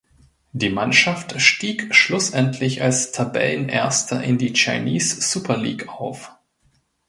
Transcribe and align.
Die 0.53 0.71
Mannschaft 0.71 1.39
stieg 1.39 1.93
schlussendlich 1.93 2.81
als 2.81 3.11
Tabellenerster 3.11 4.23
in 4.23 4.39
die 4.39 4.51
Chinese 4.51 5.21
Super 5.21 5.57
League 5.57 5.89
auf. 5.89 6.31